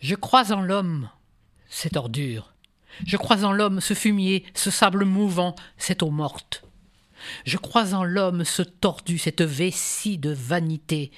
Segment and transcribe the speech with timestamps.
[0.00, 1.08] Je crois en l'homme,
[1.68, 2.52] cette ordure.
[3.06, 6.64] Je crois en l'homme, ce fumier, ce sable mouvant, cette eau morte.
[7.44, 11.10] Je crois en l'homme, ce tordu, cette vessie de vanité.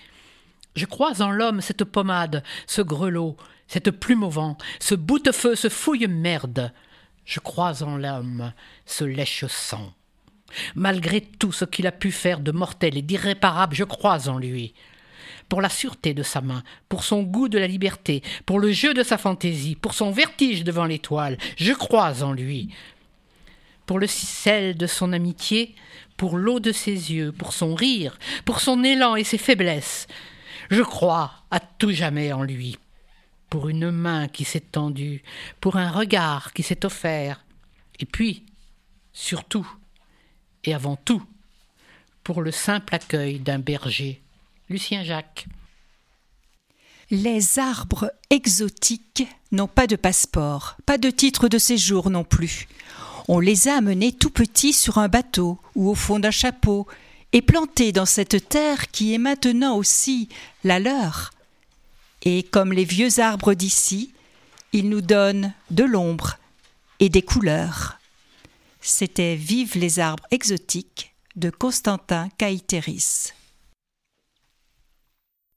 [0.76, 3.36] Je crois en l'homme, cette pommade, ce grelot,
[3.68, 6.72] cette plume au vent, ce boute-feu, ce fouille-merde.
[7.24, 8.52] Je crois en l'homme,
[8.84, 9.94] ce lèche-sang.
[10.74, 14.74] Malgré tout ce qu'il a pu faire de mortel et d'irréparable, je crois en lui.
[15.48, 18.94] Pour la sûreté de sa main, pour son goût de la liberté, pour le jeu
[18.94, 22.70] de sa fantaisie, pour son vertige devant l'étoile, je crois en lui.
[23.86, 25.74] Pour le sel de son amitié,
[26.16, 30.06] pour l'eau de ses yeux, pour son rire, pour son élan et ses faiblesses,
[30.70, 32.78] je crois à tout jamais en lui.
[33.50, 35.22] Pour une main qui s'est tendue,
[35.60, 37.44] pour un regard qui s'est offert,
[38.00, 38.44] et puis,
[39.12, 39.70] surtout,
[40.64, 41.22] et avant tout,
[42.24, 44.23] pour le simple accueil d'un berger.
[44.68, 45.46] Lucien Jacques.
[47.10, 52.66] Les arbres exotiques n'ont pas de passeport, pas de titre de séjour non plus.
[53.28, 56.86] On les a amenés tout petits sur un bateau ou au fond d'un chapeau
[57.32, 60.28] et plantés dans cette terre qui est maintenant aussi
[60.62, 61.32] la leur.
[62.22, 64.12] Et comme les vieux arbres d'ici,
[64.72, 66.38] ils nous donnent de l'ombre
[67.00, 67.98] et des couleurs.
[68.80, 73.34] C'était Vive les arbres exotiques de Constantin Caïtéris.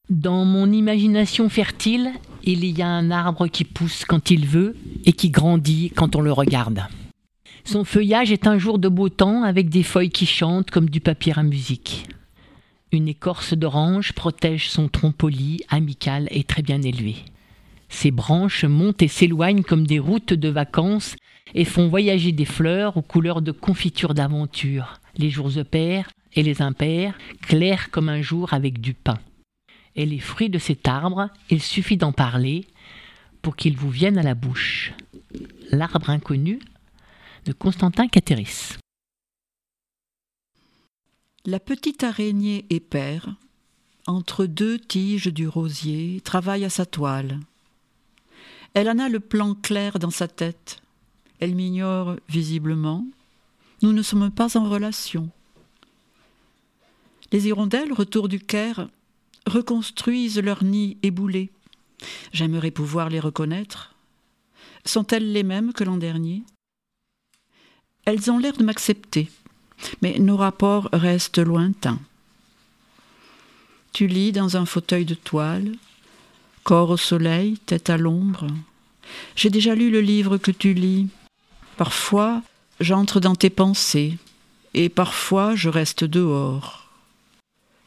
[0.10, 5.12] Dans mon imagination fertile, il y a un arbre qui pousse quand il veut et
[5.12, 6.84] qui grandit quand on le regarde.
[7.66, 11.02] Son feuillage est un jour de beau temps avec des feuilles qui chantent comme du
[11.02, 12.08] papier à musique.
[12.94, 17.18] Une écorce d'orange protège son tronc poli, amical et très bien élevé.
[17.90, 21.18] Ses branches montent et s'éloignent comme des routes de vacances
[21.54, 26.62] et font voyager des fleurs aux couleurs de confiture d'aventure, les jours pairs et les
[26.62, 29.18] impairs, clairs comme un jour avec du pain.
[29.98, 32.66] Et les fruits de cet arbre, il suffit d'en parler
[33.42, 34.94] pour qu'ils vous viennent à la bouche.
[35.72, 36.60] L'arbre inconnu
[37.46, 38.78] de Constantin Catéris.
[41.46, 43.36] La petite araignée épère,
[44.06, 47.40] entre deux tiges du rosier, travaille à sa toile.
[48.74, 50.82] Elle en a le plan clair dans sa tête.
[51.40, 53.06] Elle m'ignore visiblement.
[53.82, 55.30] Nous ne sommes pas en relation.
[57.32, 58.90] Les hirondelles, retour du Caire,
[59.48, 61.50] reconstruisent leur nid éboulé.
[62.32, 63.96] J'aimerais pouvoir les reconnaître.
[64.86, 66.44] Sont-elles les mêmes que l'an dernier?
[68.06, 69.30] Elles ont l'air de m'accepter,
[70.02, 72.00] mais nos rapports restent lointains.
[73.92, 75.76] Tu lis dans un fauteuil de toile,
[76.64, 78.48] corps au soleil, tête à l'ombre.
[79.36, 81.08] J'ai déjà lu le livre que tu lis.
[81.78, 82.42] Parfois,
[82.80, 84.18] j'entre dans tes pensées,
[84.74, 86.87] et parfois je reste dehors.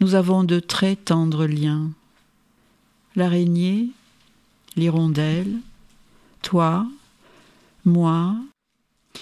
[0.01, 1.91] Nous avons de très tendres liens.
[3.17, 3.91] L'araignée,
[4.77, 5.59] l'hirondelle,
[6.43, 6.87] toi,
[7.85, 8.35] moi,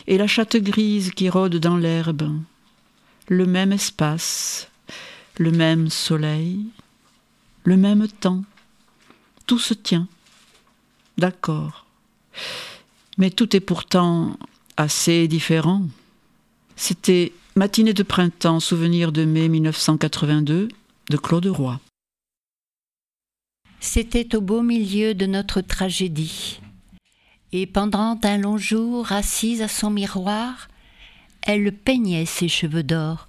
[0.06, 2.30] et la chatte grise qui rôde dans l'herbe,
[3.26, 4.68] le même espace,
[5.36, 6.66] le même soleil,
[7.64, 8.44] le même temps,
[9.46, 10.06] tout se tient.
[11.16, 11.86] D'accord.
[13.16, 14.38] Mais tout est pourtant
[14.76, 15.88] assez différent.
[16.76, 20.68] C'était Matinée de printemps, souvenir de mai 1982
[21.10, 21.80] de Claude Roy.
[23.80, 26.60] C'était au beau milieu de notre tragédie.
[27.50, 30.68] Et pendant un long jour, assise à son miroir,
[31.42, 33.26] elle peignait ses cheveux d'or.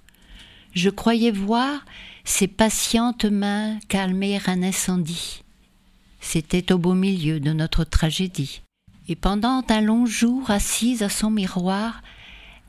[0.74, 1.84] Je croyais voir
[2.22, 5.42] ses patientes mains calmer un incendie.
[6.20, 8.62] C'était au beau milieu de notre tragédie
[9.10, 12.00] et pendant un long jour assise à son miroir,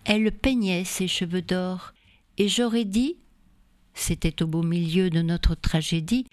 [0.05, 1.93] elle peignait ses cheveux d'or,
[2.37, 3.17] et j'aurais dit,
[3.93, 6.25] c'était au beau milieu de notre tragédie,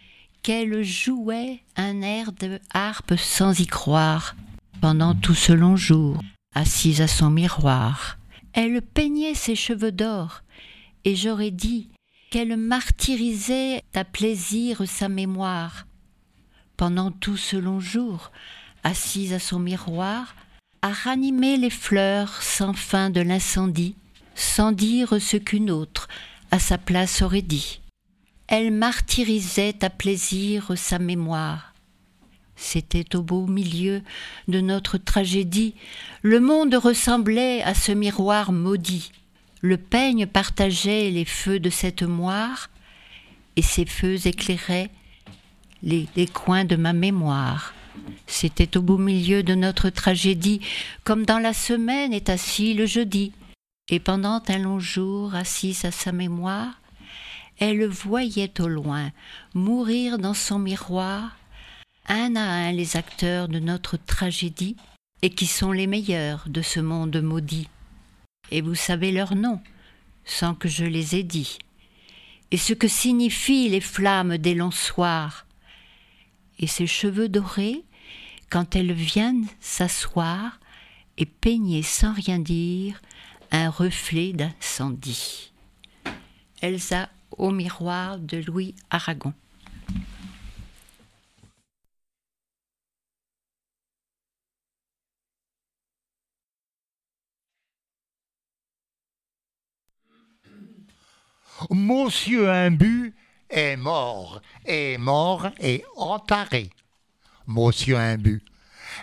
[0.43, 4.37] qu'elle jouait un air de harpe sans y croire,
[4.81, 6.23] pendant tout ce long jour,
[6.55, 8.19] assise à son miroir.
[8.53, 10.43] Elle peignait ses cheveux d'or,
[11.05, 11.89] et j'aurais dit
[12.31, 15.87] qu'elle martyrisait à plaisir sa mémoire.
[16.77, 18.31] Pendant tout ce long jour,
[18.85, 20.35] assise à son miroir,
[20.83, 23.97] à ranimer les fleurs sans fin de l'incendie,
[24.35, 26.09] sans dire ce qu'une autre
[26.51, 27.81] à sa place aurait dit.
[28.47, 31.75] Elle martyrisait à plaisir sa mémoire.
[32.57, 34.03] C'était au beau milieu
[34.49, 35.75] de notre tragédie,
[36.23, 39.13] le monde ressemblait à ce miroir maudit.
[39.61, 42.71] Le peigne partageait les feux de cette moire,
[43.57, 44.91] et ces feux éclairaient
[45.83, 47.75] les, les coins de ma mémoire.
[48.27, 50.61] C'était au beau milieu de notre tragédie,
[51.05, 53.33] comme dans la semaine est assis le jeudi.
[53.91, 56.81] Et pendant un long jour, assise à sa mémoire,
[57.59, 59.11] elle voyait au loin
[59.55, 61.37] mourir dans son miroir
[62.07, 64.77] un à un les acteurs de notre tragédie
[65.23, 67.69] et qui sont les meilleurs de ce monde maudit.
[68.51, 69.61] Et vous savez leurs noms,
[70.25, 71.59] sans que je les ai dit,
[72.51, 75.47] et ce que signifient les flammes des longs soirs,
[76.59, 77.85] et ses cheveux dorés
[78.51, 80.59] quand elles viennent s'asseoir
[81.17, 83.01] et peigner sans rien dire
[83.51, 85.53] un reflet d'incendie.
[86.61, 89.33] Elsa au miroir de Louis Aragon.
[101.71, 103.15] Monsieur Imbu
[103.51, 106.71] est mort, est mort et entaré.
[107.49, 108.43] Monsieur Imbu.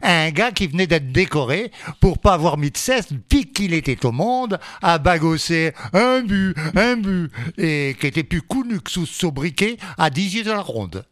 [0.01, 4.05] Un gars qui venait d'être décoré pour pas avoir mis de cesse depuis qu'il était
[4.05, 9.05] au monde à bagosser un but, un but, et qui était plus connu que sous
[9.05, 11.05] sobriquet à 18 à la ronde.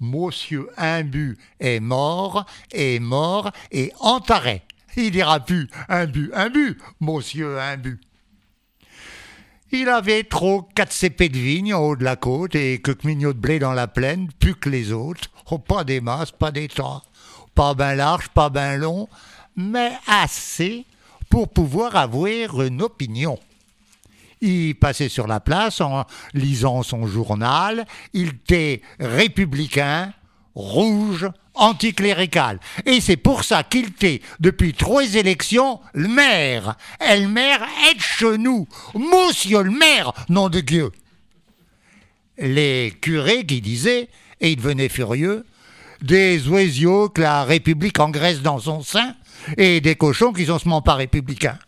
[0.00, 4.62] Monsieur Imbu est mort, est mort et entaré.
[4.96, 8.00] Il dira plus un but, un but, monsieur Imbu.
[9.70, 13.34] Il avait trop quatre cépées de vigne en haut de la côte et que mignot
[13.34, 15.28] de blé dans la plaine, plus que les autres.
[15.50, 17.02] Oh, pas des masses, pas des tas.
[17.54, 19.08] Pas ben large, pas ben long,
[19.56, 20.86] mais assez
[21.28, 23.38] pour pouvoir avoir une opinion.
[24.40, 27.84] Il passait sur la place en lisant son journal.
[28.14, 30.12] Il était républicain,
[30.54, 31.28] rouge,
[31.58, 32.58] anticlérical.
[32.86, 36.76] Et c'est pour ça qu'il était, depuis trois élections, le maire.
[37.00, 38.66] Et le maire est chez nous.
[38.94, 40.90] Monsieur le maire, nom de Dieu.
[42.38, 44.08] Les curés qui disaient,
[44.40, 45.44] et ils devenaient furieux,
[46.02, 49.14] des oiseaux que la République engraisse dans son sein
[49.56, 51.58] et des cochons qui sont seulement pas républicains.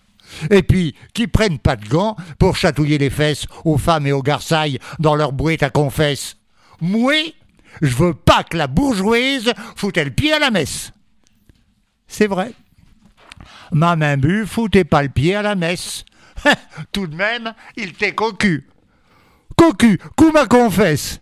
[0.51, 4.23] Et puis, qui prennent pas de gants pour chatouiller les fesses aux femmes et aux
[4.23, 6.37] garçailles dans leur bouette à confesse.
[6.81, 7.35] Moi,
[7.81, 10.93] je veux pas que la bourgeoise foute le pied à la messe.
[12.07, 12.53] C'est vrai.
[13.73, 14.47] Ma main bu
[14.91, 16.05] pas le pied à la messe.
[16.93, 18.69] Tout de même, il t'est cocu.
[19.57, 21.21] Cocu, coup ma confesse.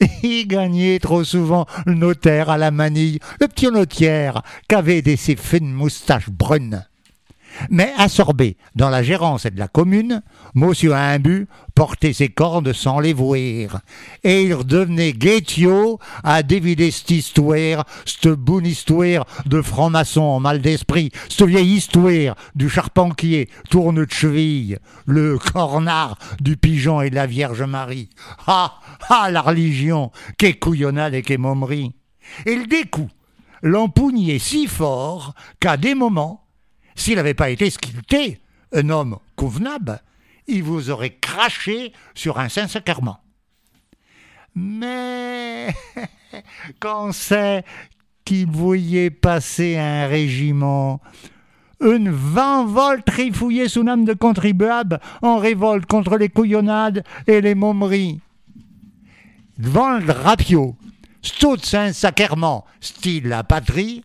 [0.22, 5.34] Il gagnait trop souvent le notaire à la manille, le petit notaire qu'avait des ses
[5.34, 6.86] fines moustaches brunes.
[7.70, 10.22] Mais absorbé dans la gérance de la commune,
[10.54, 13.80] Monsieur Imbu portait ses cordes sans les voir.
[14.24, 20.60] Et il redevenait guétio à dévider cette histoire, cette bonne histoire de franc-maçon en mal
[20.60, 27.14] d'esprit, cette vieille histoire du charpentier tourne de cheville, le cornard du pigeon et de
[27.14, 28.10] la Vierge Marie.
[28.46, 31.94] Ah, ah, la religion, qu'est couillonnade et qu'est momerie.
[32.46, 33.08] Et le découp
[33.62, 36.47] l'empoignait si fort qu'à des moments,
[36.98, 37.78] s'il n'avait pas été ce
[38.72, 40.02] un homme convenable,
[40.46, 43.18] il vous aurait craché sur un Saint-Sacrement.
[44.54, 45.68] Mais
[46.80, 47.64] quand c'est
[48.24, 51.00] qu'il voyait passer un régiment,
[51.80, 57.54] une vingt volts trifouillés sous nom de contribuables en révolte contre les couillonnades et les
[57.54, 58.20] momeries.
[59.56, 60.76] Devant le drapio,
[61.22, 64.04] stout Saint-Sacrement, style la patrie,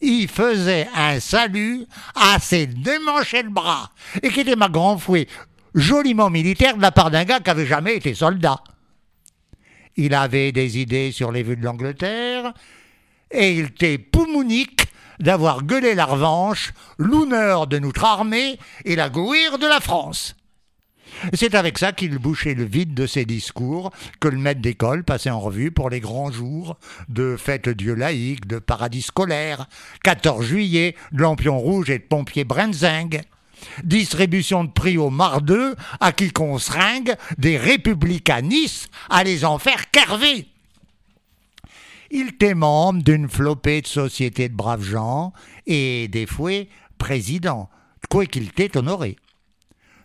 [0.00, 3.90] il faisait un salut à ses démanchés le bras,
[4.22, 5.26] et qui était ma grand fouet,
[5.74, 8.62] joliment militaire de la part d'un gars qui avait jamais été soldat.
[9.96, 12.52] Il avait des idées sur les vues de l'Angleterre,
[13.30, 14.86] et il était poumonique
[15.18, 20.36] d'avoir gueulé la revanche, l'honneur de notre armée et la gouire de la France.
[21.34, 25.30] C'est avec ça qu'il bouchait le vide de ses discours que le maître d'école passait
[25.30, 26.76] en revue pour les grands jours
[27.08, 29.66] de fête Dieu laïque, de paradis scolaire,
[30.04, 33.20] 14 juillet, de lampion rouge et de pompiers brenzing.
[33.82, 39.90] Distribution de prix au mardeux à qui qu'on seringue des républicanistes à les en faire
[39.90, 40.46] carver.
[42.10, 45.32] Il était membre d'une flopée de sociétés de braves gens
[45.66, 47.68] et des fouets président,
[48.08, 49.16] quoi qu'il t'ait honoré.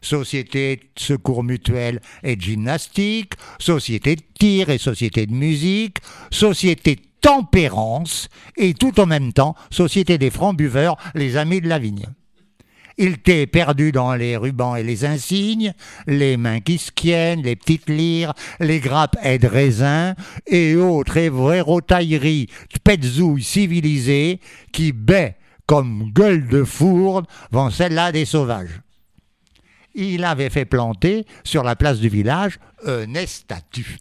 [0.04, 5.98] Société de secours mutuel et de gymnastique, société de tir et société de musique,
[6.30, 11.70] société de tempérance et tout en même temps société des francs buveurs, les amis de
[11.70, 12.06] la vigne.
[12.98, 15.74] Il t'est perdu dans les rubans et les insignes,
[16.06, 20.14] les mains qui se tiennent, les petites lyres, les grappes et de raisin,
[20.46, 24.40] et autres évrérotailleries de petzouilles civilisées
[24.72, 28.82] qui baient comme gueule de fourne vont celle-là des sauvages.
[29.96, 33.98] Il avait fait planter sur la place du village une statue.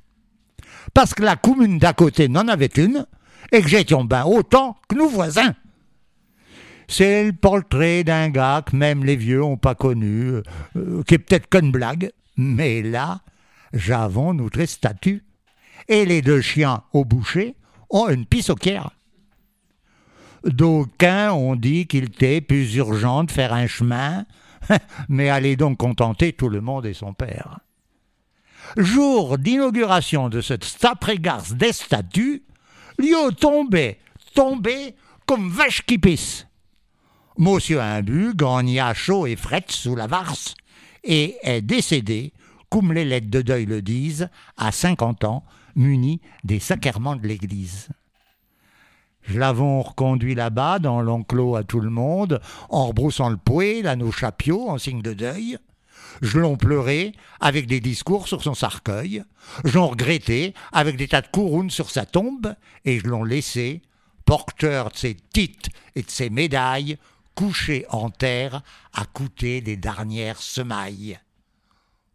[0.95, 3.07] Parce que la commune d'à côté n'en avait une,
[3.53, 5.55] et que j'étais ben autant que nos voisins.
[6.89, 10.43] C'est le portrait d'un gars que même les vieux ont pas connu,
[10.77, 13.21] euh, qui est peut-être qu'une blague, mais là,
[13.73, 15.25] j'avons notre statue.
[15.89, 17.55] Et les deux chiens au boucher
[17.91, 18.91] ont une pissoquière.
[20.45, 24.27] D'aucuns ont dit qu'il était plus urgent de faire un chemin,
[25.09, 27.61] mais allez donc contenter tout le monde et son père.
[28.76, 32.45] Jour d'inauguration de cette Stapregars des statues,
[32.99, 33.99] Lio tombait,
[34.35, 34.95] tombait
[35.26, 36.47] comme vache qui pisse.
[37.38, 40.54] Monsieur Imbu gagna chaud et fret sous la varse
[41.04, 42.33] et est décédé,
[42.71, 47.88] comme les lettres de deuil le disent, à cinquante ans, muni des sacrements de l'Église.
[49.23, 53.97] Je l'avons reconduit là-bas, dans l'enclos à tout le monde, en rebroussant le poêle à
[53.97, 55.59] nos chapiots en signe de deuil.
[56.21, 59.25] Je l'on pleuré avec des discours sur son cercueil.
[59.64, 62.55] Je l'on regretté avec des tas de couronnes sur sa tombe.
[62.85, 63.83] Et je l'on laissé,
[64.25, 66.99] porteur de ses titres et de ses médailles,
[67.35, 68.62] couché en terre
[68.93, 71.19] à coûter des dernières semailles.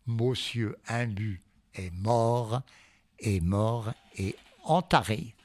[0.06, 1.42] Monsieur Imbu
[1.74, 2.62] est mort,
[3.20, 5.37] est mort et entaré.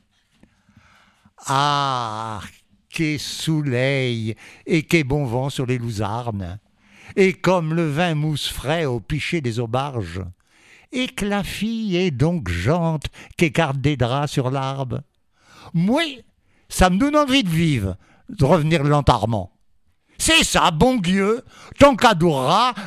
[1.46, 2.40] Ah,
[2.88, 6.58] qu'est soleil et qu'est bon vent sur les louzarnes,
[7.16, 10.22] et comme le vin mousse frais au pichet des aubarges,
[10.92, 13.06] et que la fille est donc jante
[13.36, 15.00] qu'écarte des draps sur l'arbre.
[15.74, 16.02] Moi,
[16.68, 17.96] ça me donne envie de vivre,
[18.28, 19.52] de revenir lentement.
[20.18, 21.42] C'est ça, bon Dieu,
[21.78, 22.14] tant qu'à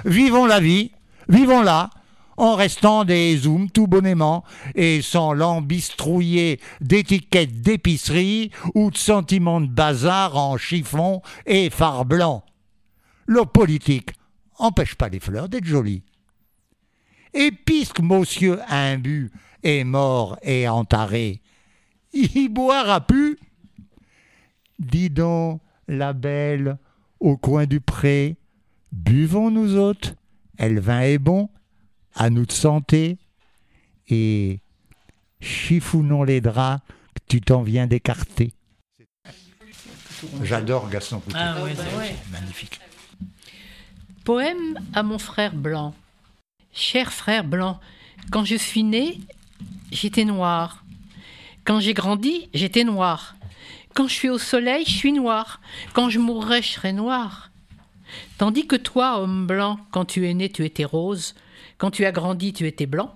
[0.06, 0.92] vivons la vie,
[1.28, 1.90] vivons-la,
[2.38, 4.44] en restant des zooms tout bonnement
[4.76, 12.44] et sans l'embistrouiller d'étiquettes d'épicerie ou de sentiments de bazar en chiffon et phare blanc.
[13.26, 14.12] Le politique
[14.58, 16.04] empêche pas les fleurs d'être jolies.
[17.34, 19.32] Et puisque monsieur imbu
[19.64, 21.42] est mort et entaré,
[22.14, 23.38] y boira pu.
[24.80, 26.78] Dis donc, la belle,
[27.20, 28.38] au coin du pré,
[28.92, 30.14] buvons nous autres,
[30.58, 31.50] elle vin est bon,
[32.16, 33.18] à nous de santé
[34.08, 34.60] et
[35.42, 36.82] chiffonnons les draps
[37.14, 38.54] que tu t'en viens d'écarter.
[40.44, 41.38] J'adore Gaston Coutet.
[41.40, 41.58] Ah
[42.32, 42.80] Magnifique.
[44.24, 45.94] Poème à mon frère blanc.
[46.74, 47.80] Cher frère blanc,
[48.32, 49.20] quand je suis né,
[49.92, 50.84] j'étais noir.
[51.64, 53.36] Quand j'ai grandi, j'étais noir.
[53.94, 55.62] Quand je suis au soleil, je suis noir.
[55.94, 57.52] Quand je mourrai, je serai noir.
[58.38, 61.34] Tandis que toi, homme blanc, quand tu es né, tu étais rose.
[61.78, 63.16] Quand tu as grandi, tu étais blanc.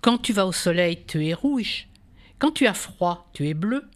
[0.00, 1.88] Quand tu vas au soleil, tu es rouge.
[2.38, 3.88] Quand tu as froid, tu es bleu.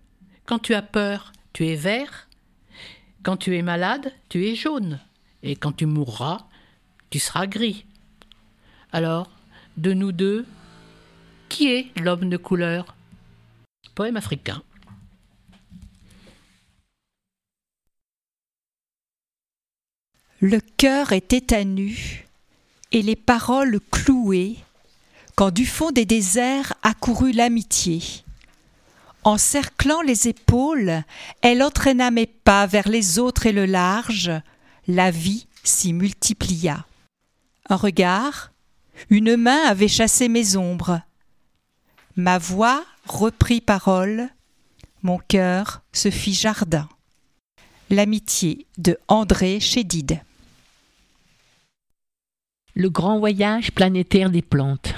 [0.45, 2.29] Quand tu as peur, tu es vert.
[3.23, 5.01] Quand tu es malade, tu es jaune.
[5.43, 6.47] Et quand tu mourras,
[7.11, 7.87] tu seras gris.
[8.93, 9.31] Alors,
[9.77, 10.47] de nous deux,
[11.49, 12.95] qui est l'homme de couleur?
[13.95, 14.63] Poème africain.
[20.41, 21.65] Le cœur était à
[22.93, 24.57] et les paroles clouées,
[25.35, 28.03] quand du fond des déserts accourut l'amitié.
[29.25, 31.03] Encerclant les épaules,
[31.43, 34.31] elle entraîna mes pas vers les autres et le large,
[34.87, 36.87] la vie s'y multiplia.
[37.69, 38.53] Un regard,
[39.11, 41.01] une main avait chassé mes ombres.
[42.15, 44.29] Ma voix reprit parole,
[45.03, 46.89] mon cœur se fit jardin.
[47.91, 50.21] L'amitié de André Chédid
[52.77, 54.95] le grand voyage planétaire des plantes.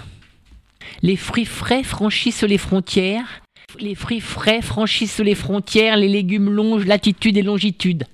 [1.00, 3.40] Les fruits frais franchissent les frontières.
[3.78, 8.04] Les fruits frais franchissent les frontières, les légumes longent latitude et longitude.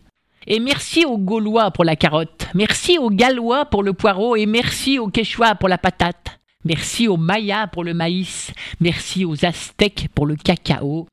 [0.46, 4.98] Et merci aux Gaulois pour la carotte, merci aux Gallois pour le poireau et merci
[4.98, 6.38] aux Quechua pour la patate.
[6.66, 11.06] Merci aux Mayas pour le maïs, merci aux Aztèques pour le cacao,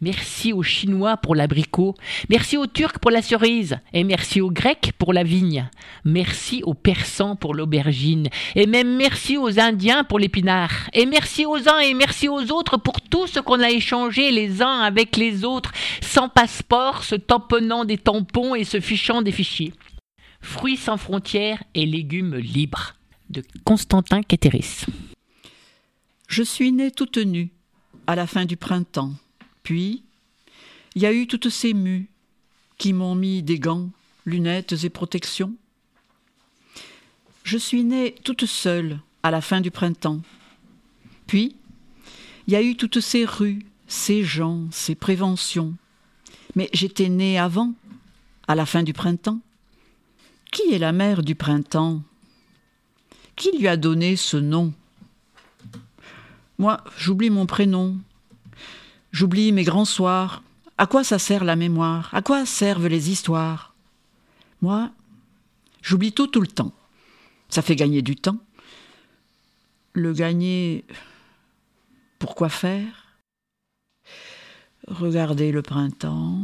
[0.00, 1.94] Merci aux Chinois pour l'abricot,
[2.28, 5.68] merci aux Turcs pour la cerise, et merci aux Grecs pour la vigne,
[6.04, 11.68] merci aux Persans pour l'aubergine, et même merci aux Indiens pour l'épinard, et merci aux
[11.68, 15.44] uns et merci aux autres pour tout ce qu'on a échangé les uns avec les
[15.44, 19.72] autres, sans passeport, se tamponnant des tampons et se fichant des fichiers.
[20.40, 22.94] Fruits sans frontières et légumes libres.
[23.30, 24.86] De Constantin Quétéris.
[26.28, 27.50] Je suis née toute nue
[28.06, 29.12] à la fin du printemps.
[29.68, 30.02] Puis,
[30.94, 32.08] il y a eu toutes ces mues
[32.78, 33.90] qui m'ont mis des gants,
[34.24, 35.52] lunettes et protections.
[37.44, 40.22] Je suis née toute seule à la fin du printemps.
[41.26, 41.54] Puis,
[42.46, 43.58] il y a eu toutes ces rues,
[43.88, 45.74] ces gens, ces préventions.
[46.54, 47.74] Mais j'étais née avant,
[48.46, 49.40] à la fin du printemps.
[50.50, 52.00] Qui est la mère du printemps?
[53.36, 54.72] Qui lui a donné ce nom?
[56.56, 57.98] Moi, j'oublie mon prénom,
[59.12, 60.42] J'oublie mes grands soirs.
[60.76, 62.10] À quoi ça sert la mémoire?
[62.12, 63.74] À quoi servent les histoires?
[64.60, 64.90] Moi,
[65.82, 66.72] j'oublie tout tout le temps.
[67.48, 68.38] Ça fait gagner du temps.
[69.92, 70.84] Le gagner,
[72.18, 73.06] pourquoi faire?
[74.86, 76.40] Regarder le printemps,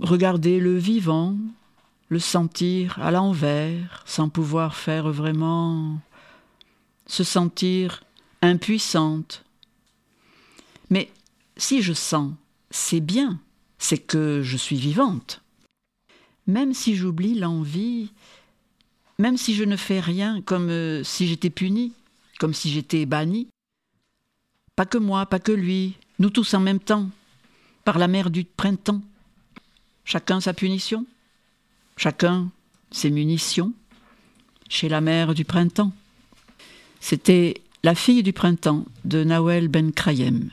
[0.00, 1.36] regarder le vivant,
[2.08, 5.98] le sentir à l'envers, sans pouvoir faire vraiment
[7.06, 8.02] se sentir
[8.40, 9.44] impuissante.
[10.90, 11.10] Mais
[11.56, 12.32] si je sens,
[12.70, 13.40] c'est bien,
[13.78, 15.42] c'est que je suis vivante.
[16.46, 18.12] Même si j'oublie l'envie,
[19.18, 21.92] même si je ne fais rien comme euh, si j'étais punie,
[22.38, 23.48] comme si j'étais bannie.
[24.74, 27.08] Pas que moi, pas que lui, nous tous en même temps,
[27.84, 29.02] par la mer du printemps.
[30.04, 31.06] Chacun sa punition,
[31.96, 32.50] chacun
[32.90, 33.72] ses munitions,
[34.68, 35.92] chez la mer du printemps.
[37.00, 40.50] C'était La fille du printemps de Nawel Ben Krayem.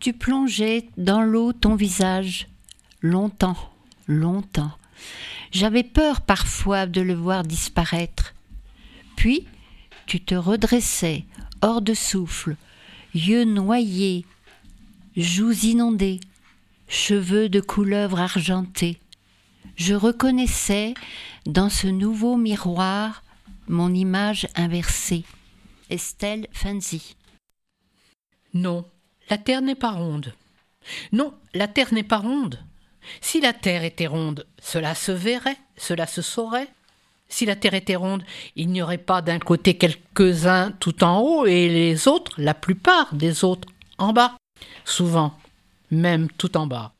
[0.00, 2.48] Tu plongeais dans l'eau ton visage,
[3.02, 3.58] longtemps,
[4.08, 4.72] longtemps.
[5.52, 8.34] J'avais peur parfois de le voir disparaître.
[9.16, 9.46] Puis
[10.06, 11.26] tu te redressais,
[11.60, 12.56] hors de souffle,
[13.14, 14.24] yeux noyés,
[15.18, 16.20] joues inondées,
[16.88, 18.98] cheveux de couleuvre argentés.
[19.76, 20.94] Je reconnaissais
[21.44, 23.22] dans ce nouveau miroir
[23.68, 25.24] mon image inversée.
[25.90, 27.16] Estelle Fanzi.
[28.54, 28.86] Non,
[29.30, 30.34] la Terre n'est pas ronde.
[31.12, 32.58] Non, la Terre n'est pas ronde.
[33.20, 36.68] Si la Terre était ronde, cela se verrait, cela se saurait.
[37.28, 38.24] Si la Terre était ronde,
[38.56, 43.14] il n'y aurait pas d'un côté quelques-uns tout en haut et les autres, la plupart
[43.14, 44.34] des autres, en bas.
[44.84, 45.38] Souvent,
[45.92, 46.92] même tout en bas.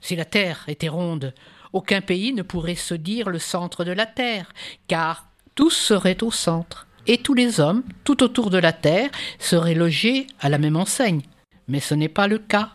[0.00, 1.34] Si la Terre était ronde,
[1.72, 4.52] aucun pays ne pourrait se dire le centre de la Terre,
[4.86, 5.26] car
[5.56, 10.28] tous seraient au centre, et tous les hommes, tout autour de la Terre, seraient logés
[10.38, 11.22] à la même enseigne.
[11.68, 12.72] Mais ce n'est pas le cas.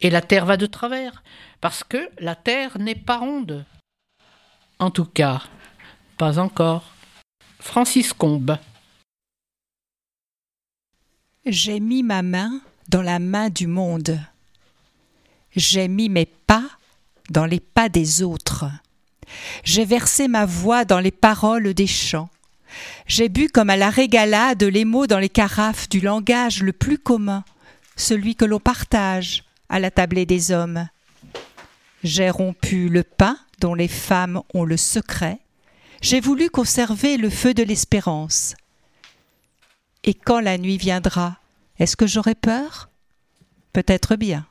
[0.00, 1.22] Et la Terre va de travers,
[1.60, 3.64] parce que la Terre n'est pas ronde.
[4.78, 5.42] En tout cas,
[6.18, 6.92] pas encore.
[7.60, 8.58] Francis Combe.
[11.46, 14.20] J'ai mis ma main dans la main du monde.
[15.54, 16.64] J'ai mis mes pas
[17.30, 18.66] dans les pas des autres.
[19.64, 22.28] J'ai versé ma voix dans les paroles des chants.
[23.06, 26.98] J'ai bu comme à la régalade les mots dans les carafes du langage le plus
[26.98, 27.44] commun,
[27.96, 30.88] celui que l'on partage à la tablée des hommes.
[32.04, 35.40] J'ai rompu le pain dont les femmes ont le secret.
[36.02, 38.54] J'ai voulu conserver le feu de l'espérance.
[40.04, 41.38] Et quand la nuit viendra,
[41.78, 42.90] est-ce que j'aurai peur?
[43.72, 44.46] Peut-être bien.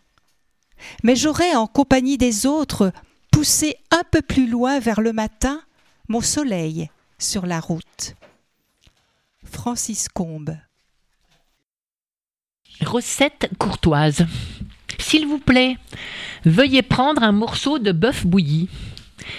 [1.03, 2.91] Mais j'aurai, en compagnie des autres,
[3.31, 5.61] poussé un peu plus loin vers le matin
[6.09, 8.15] mon soleil sur la route.
[9.45, 10.57] Francis Combe.
[12.81, 14.25] Recette courtoise.
[14.99, 15.77] S'il vous plaît,
[16.45, 18.69] veuillez prendre un morceau de bœuf bouilli.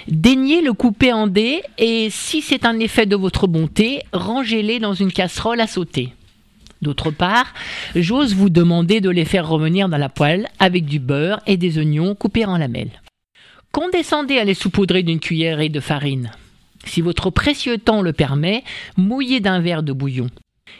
[0.09, 4.95] Daignez le couper en dés et, si c'est un effet de votre bonté, rangez-les dans
[4.95, 6.13] une casserole à sauter.
[6.83, 7.55] D'autre part,
[7.95, 11.79] j'ose vous demander de les faire revenir dans la poêle avec du beurre et des
[11.79, 13.03] oignons coupés en lamelles.
[13.73, 16.31] Condescendez à les saupoudrer d'une cuillerée de farine.
[16.85, 18.63] Si votre précieux temps le permet,
[18.97, 20.29] mouillez d'un verre de bouillon.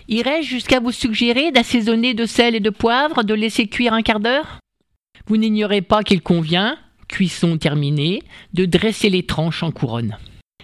[0.09, 4.21] Irais-je jusqu'à vous suggérer d'assaisonner de sel et de poivre, de laisser cuire un quart
[4.21, 4.61] d'heure?
[5.27, 8.23] Vous n'ignorez pas qu'il convient, cuisson terminée,
[8.55, 10.17] de dresser les tranches en couronne.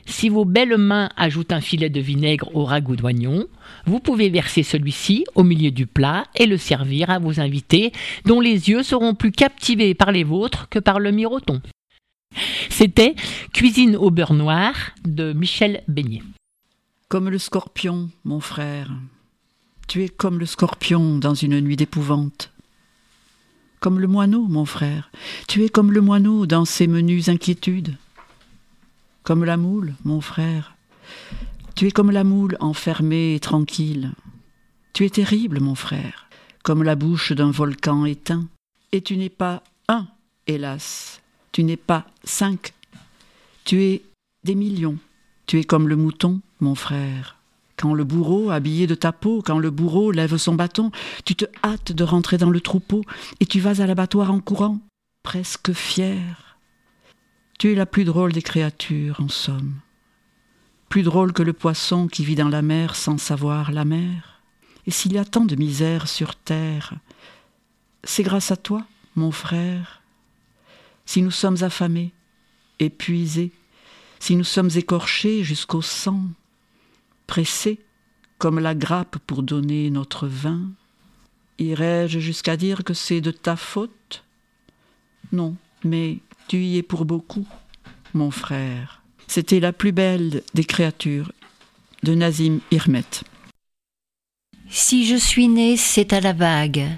[0.06, 3.46] Si vos belles mains ajoutent un filet de vinaigre au ragoût d'oignon,
[3.86, 7.92] vous pouvez verser celui-ci au milieu du plat et le servir à vos invités,
[8.24, 11.60] dont les yeux seront plus captivés par les vôtres que par le miroton.
[12.70, 13.14] C'était
[13.52, 14.74] Cuisine au beurre noir
[15.04, 16.22] de Michel Beignet.
[17.08, 18.90] Comme le scorpion, mon frère.
[19.92, 22.50] Tu es comme le scorpion dans une nuit d'épouvante.
[23.78, 25.10] Comme le moineau, mon frère.
[25.48, 27.98] Tu es comme le moineau dans ses menues inquiétudes.
[29.22, 30.76] Comme la moule, mon frère.
[31.76, 34.12] Tu es comme la moule enfermée et tranquille.
[34.94, 36.26] Tu es terrible, mon frère,
[36.62, 38.48] comme la bouche d'un volcan éteint.
[38.92, 40.08] Et tu n'es pas un,
[40.46, 41.20] hélas,
[41.52, 42.72] tu n'es pas cinq.
[43.66, 44.02] Tu es
[44.42, 44.96] des millions.
[45.44, 47.41] Tu es comme le mouton, mon frère.
[47.82, 50.92] Quand le bourreau, habillé de ta peau, quand le bourreau lève son bâton,
[51.24, 53.02] tu te hâtes de rentrer dans le troupeau
[53.40, 54.78] et tu vas à l'abattoir en courant,
[55.24, 56.56] presque fier.
[57.58, 59.80] Tu es la plus drôle des créatures, en somme.
[60.90, 64.40] Plus drôle que le poisson qui vit dans la mer sans savoir la mer.
[64.86, 66.94] Et s'il y a tant de misère sur terre,
[68.04, 70.02] c'est grâce à toi, mon frère,
[71.04, 72.12] si nous sommes affamés,
[72.78, 73.50] épuisés,
[74.20, 76.28] si nous sommes écorchés jusqu'au sang,
[77.26, 77.80] pressés
[78.38, 80.70] comme la grappe pour donner notre vin,
[81.58, 84.24] irais-je jusqu'à dire que c'est de ta faute?
[85.30, 85.54] Non,
[85.84, 87.46] mais tu y es pour beaucoup,
[88.14, 89.02] mon frère.
[89.28, 91.32] C'était la plus belle des créatures
[92.02, 93.04] de Nazim Irmet.
[94.68, 96.88] Si je suis né, c'est à la vague,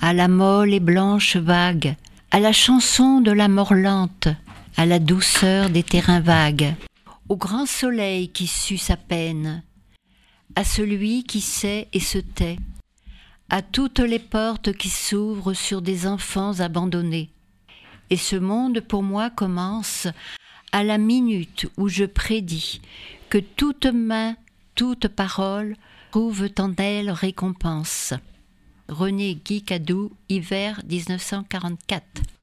[0.00, 1.94] à la molle et blanche vague,
[2.30, 4.28] à la chanson de la mort lente,
[4.76, 6.74] à la douceur des terrains vagues,
[7.28, 9.62] au grand soleil qui sue sa peine,
[10.56, 12.58] à celui qui sait et se tait,
[13.50, 17.30] à toutes les portes qui s'ouvrent sur des enfants abandonnés.
[18.10, 20.06] Et ce monde pour moi commence
[20.72, 22.80] à la minute où je prédis
[23.30, 24.36] que toute main,
[24.74, 25.76] toute parole
[26.10, 28.14] trouve en elle récompense.
[28.88, 32.37] René Guy Cadou, hiver 1944.